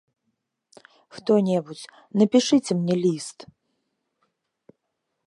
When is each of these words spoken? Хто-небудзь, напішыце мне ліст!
Хто-небудзь, 1.17 1.83
напішыце 2.21 2.71
мне 2.81 2.95
ліст! 3.03 3.37